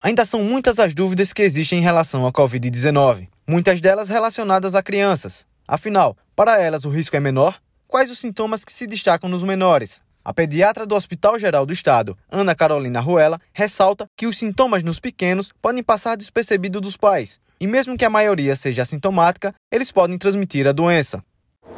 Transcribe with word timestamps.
Ainda 0.00 0.24
são 0.24 0.44
muitas 0.44 0.78
as 0.78 0.94
dúvidas 0.94 1.32
que 1.32 1.42
existem 1.42 1.80
em 1.80 1.82
relação 1.82 2.24
à 2.24 2.30
Covid-19, 2.30 3.26
muitas 3.44 3.80
delas 3.80 4.08
relacionadas 4.08 4.76
a 4.76 4.82
crianças. 4.82 5.44
Afinal, 5.66 6.16
para 6.36 6.62
elas 6.62 6.84
o 6.84 6.88
risco 6.88 7.16
é 7.16 7.20
menor? 7.20 7.58
Quais 7.88 8.08
os 8.08 8.20
sintomas 8.20 8.64
que 8.64 8.70
se 8.70 8.86
destacam 8.86 9.28
nos 9.28 9.42
menores? 9.42 10.00
A 10.24 10.32
pediatra 10.32 10.86
do 10.86 10.94
Hospital 10.94 11.36
Geral 11.36 11.66
do 11.66 11.72
Estado, 11.72 12.16
Ana 12.30 12.54
Carolina 12.54 13.00
Ruela, 13.00 13.40
ressalta 13.52 14.06
que 14.16 14.28
os 14.28 14.38
sintomas 14.38 14.84
nos 14.84 15.00
pequenos 15.00 15.50
podem 15.60 15.82
passar 15.82 16.16
despercebidos 16.16 16.80
dos 16.80 16.96
pais, 16.96 17.40
e 17.60 17.66
mesmo 17.66 17.98
que 17.98 18.04
a 18.04 18.10
maioria 18.10 18.54
seja 18.54 18.82
assintomática, 18.82 19.52
eles 19.72 19.90
podem 19.90 20.16
transmitir 20.16 20.68
a 20.68 20.72
doença. 20.72 21.24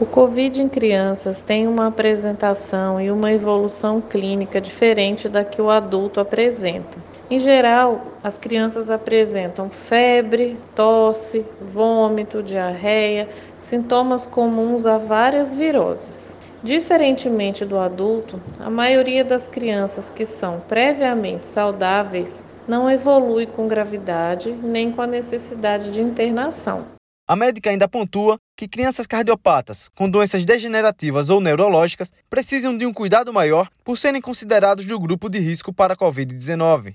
O 0.00 0.06
Covid 0.06 0.62
em 0.62 0.70
crianças 0.70 1.42
tem 1.42 1.66
uma 1.66 1.88
apresentação 1.88 2.98
e 2.98 3.10
uma 3.10 3.30
evolução 3.30 4.00
clínica 4.00 4.58
diferente 4.58 5.28
da 5.28 5.44
que 5.44 5.60
o 5.60 5.70
adulto 5.70 6.18
apresenta. 6.18 6.98
Em 7.28 7.40
geral, 7.40 8.06
as 8.22 8.38
crianças 8.38 8.88
apresentam 8.88 9.68
febre, 9.68 10.56
tosse, 10.76 11.44
vômito, 11.72 12.40
diarreia, 12.40 13.28
sintomas 13.58 14.24
comuns 14.24 14.86
a 14.86 14.96
várias 14.96 15.52
viroses. 15.52 16.38
Diferentemente 16.62 17.64
do 17.64 17.78
adulto, 17.78 18.40
a 18.60 18.70
maioria 18.70 19.24
das 19.24 19.48
crianças 19.48 20.08
que 20.08 20.24
são 20.24 20.60
previamente 20.68 21.48
saudáveis 21.48 22.46
não 22.66 22.88
evolui 22.88 23.46
com 23.46 23.66
gravidade 23.66 24.52
nem 24.52 24.92
com 24.92 25.02
a 25.02 25.06
necessidade 25.06 25.90
de 25.90 26.00
internação. 26.00 26.86
A 27.28 27.34
médica 27.34 27.70
ainda 27.70 27.88
pontua 27.88 28.36
que 28.56 28.68
crianças 28.68 29.04
cardiopatas 29.04 29.88
com 29.96 30.08
doenças 30.08 30.44
degenerativas 30.44 31.28
ou 31.28 31.40
neurológicas 31.40 32.12
precisam 32.30 32.78
de 32.78 32.86
um 32.86 32.92
cuidado 32.92 33.32
maior 33.32 33.68
por 33.82 33.98
serem 33.98 34.20
considerados 34.20 34.84
do 34.84 35.00
grupo 35.00 35.28
de 35.28 35.40
risco 35.40 35.72
para 35.72 35.94
a 35.94 35.96
Covid-19. 35.96 36.94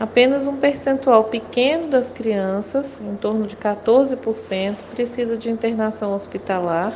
Apenas 0.00 0.46
um 0.46 0.56
percentual 0.56 1.24
pequeno 1.24 1.88
das 1.88 2.08
crianças, 2.08 3.02
em 3.02 3.16
torno 3.16 3.46
de 3.46 3.54
14%, 3.54 4.76
precisa 4.90 5.36
de 5.36 5.50
internação 5.50 6.14
hospitalar 6.14 6.94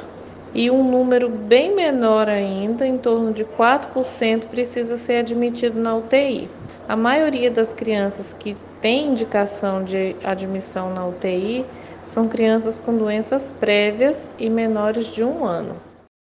e 0.55 0.71
um 0.71 0.91
número 0.91 1.29
bem 1.29 1.75
menor 1.75 2.31
ainda, 2.31 2.87
em 2.87 2.97
torno 2.97 3.31
de 3.35 3.45
4%, 3.45 4.47
precisa 4.47 4.97
ser 4.97 5.17
admitido 5.17 5.79
na 5.79 5.95
UTI. 5.95 6.49
A 6.89 6.97
maioria 6.97 7.51
das 7.51 7.75
crianças 7.75 8.33
que 8.33 8.57
tem 8.81 9.09
indicação 9.09 9.85
de 9.85 10.17
admissão 10.25 10.95
na 10.95 11.07
UTI 11.07 11.67
são 12.07 12.27
crianças 12.27 12.79
com 12.79 12.97
doenças 12.97 13.53
prévias 13.53 14.31
e 14.39 14.49
menores 14.49 15.09
de 15.09 15.23
um 15.23 15.45
ano. 15.45 15.77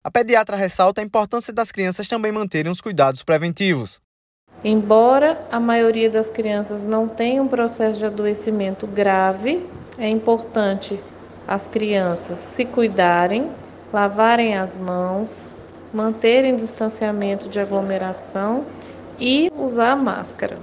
A 0.04 0.10
pediatra 0.10 0.56
ressalta 0.56 1.00
a 1.00 1.04
importância 1.04 1.54
das 1.54 1.72
crianças 1.72 2.08
também 2.08 2.32
manterem 2.32 2.72
os 2.72 2.82
cuidados 2.82 3.22
preventivos. 3.22 4.04
Embora 4.68 5.40
a 5.52 5.60
maioria 5.60 6.10
das 6.10 6.28
crianças 6.28 6.88
não 6.88 7.08
tenha 7.08 7.40
um 7.40 7.48
processo 7.48 8.00
de 8.00 8.06
adoecimento 8.08 8.88
grave, 8.88 9.64
é 9.96 10.10
importante 10.10 11.00
as 11.48 11.68
crianças 11.68 12.40
se 12.40 12.66
cuidarem, 12.66 13.52
lavarem 13.94 14.58
as 14.58 14.76
mãos, 14.76 15.52
manterem 15.94 16.56
distanciamento 16.56 17.48
de 17.48 17.60
aglomeração 17.60 18.66
e 19.20 19.52
usar 19.56 19.96
máscara. 19.96 20.58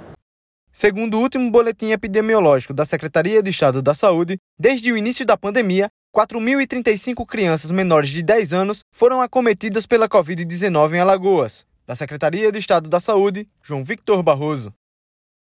Segundo 0.72 1.16
o 1.16 1.20
último 1.20 1.48
boletim 1.48 1.92
epidemiológico 1.92 2.74
da 2.74 2.84
Secretaria 2.84 3.40
de 3.40 3.50
Estado 3.50 3.80
da 3.80 3.94
Saúde, 3.94 4.36
desde 4.58 4.90
o 4.90 4.96
início 4.96 5.24
da 5.24 5.36
pandemia, 5.36 5.88
4.035 6.12 7.24
crianças 7.24 7.70
menores 7.70 8.10
de 8.10 8.20
10 8.20 8.52
anos 8.52 8.80
foram 8.92 9.20
acometidas 9.20 9.86
pela 9.86 10.08
Covid-19 10.08 10.94
em 10.94 10.98
Alagoas. 10.98 11.64
Da 11.92 11.96
Secretaria 11.96 12.50
de 12.50 12.58
Estado 12.58 12.88
da 12.88 12.98
Saúde, 12.98 13.46
João 13.62 13.84
Victor 13.84 14.22
Barroso. 14.22 14.72